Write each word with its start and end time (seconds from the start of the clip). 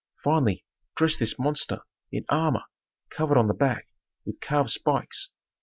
Finally, 0.23 0.65
dress 0.95 1.15
this 1.15 1.37
monster 1.37 1.81
in 2.11 2.25
armor 2.27 2.63
covered 3.11 3.37
on 3.37 3.47
the 3.47 3.53
back 3.53 3.85
with 4.25 4.39
carved 4.41 4.71
spikes. 4.71 5.29